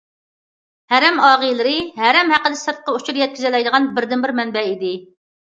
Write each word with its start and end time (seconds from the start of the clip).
ھەرەم 0.93 1.19
ئاغىلىرى، 1.27 1.75
ھەرەم 2.03 2.33
ھەققىدە 2.37 2.59
سىرتقا 2.63 2.97
ئۇچۇر 2.97 3.21
يەتكۈزەلەيدىغان 3.23 3.87
بىردىنبىر 3.99 4.35
مەنبە 4.41 4.65
ئىدى. 4.73 4.95